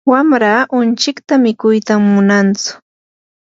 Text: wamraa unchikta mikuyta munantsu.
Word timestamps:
wamraa 0.11 0.61
unchikta 0.77 1.35
mikuyta 1.43 1.93
munantsu. 2.05 2.69